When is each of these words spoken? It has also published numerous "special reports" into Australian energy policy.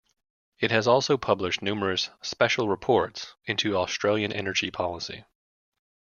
It 0.57 0.71
has 0.71 0.87
also 0.87 1.15
published 1.15 1.61
numerous 1.61 2.09
"special 2.23 2.67
reports" 2.67 3.35
into 3.45 3.77
Australian 3.77 4.33
energy 4.33 4.71
policy. 4.71 5.25